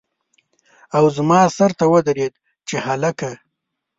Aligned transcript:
او 0.95 1.03
زما 1.15 1.39
سر 1.57 1.71
ته 1.79 1.85
ودرېد 1.91 2.33
چې 2.67 2.75
هلکه! 2.85 3.31